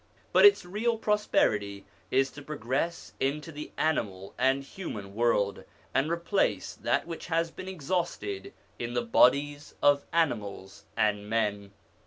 [0.33, 6.73] But its real prosperity is to progress into the animal and human world, and replace
[6.73, 11.71] that which has been exhausted in the bodies of animals and men.